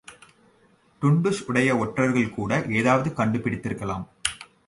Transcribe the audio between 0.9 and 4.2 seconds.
டுன்டுஷ் உடைய ஒற்றர்கள்கூட ஏதாவது கண்டு பிடித்திருக்கலாம்.